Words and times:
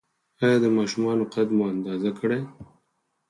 ایا 0.43 0.57
د 0.63 0.65
ماشومانو 0.77 1.23
قد 1.33 1.47
مو 1.57 1.63
اندازه 1.73 2.11
کړی؟ 2.19 2.41